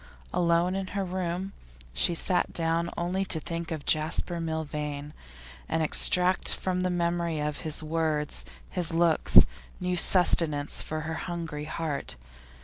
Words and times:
Alone 0.33 0.75
in 0.75 0.87
her 0.97 1.05
room 1.05 1.53
she 1.93 2.15
sat 2.15 2.51
down 2.53 2.89
only 2.97 3.23
to 3.25 3.39
think 3.39 3.69
of 3.69 3.85
Jasper 3.85 4.39
Milvain, 4.41 5.13
and 5.69 5.83
extract 5.83 6.55
from 6.55 6.81
the 6.81 6.89
memory 6.89 7.39
of 7.39 7.57
his 7.57 7.83
words, 7.83 8.43
his 8.71 8.91
looks, 8.95 9.45
new 9.79 9.95
sustenance 9.95 10.81
for 10.81 11.01
her 11.01 11.13
hungry 11.29 11.65
heart. 11.65 12.15